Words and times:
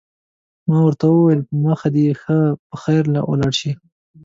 ما 0.67 0.77
ورته 0.85 1.05
وویل: 1.09 1.41
په 1.47 1.53
مخه 1.65 1.87
دې 1.95 2.07
ښه، 2.21 2.37
په 2.67 2.75
خیر 2.83 3.03
ولاړ 3.31 3.53
شه. 3.59 3.71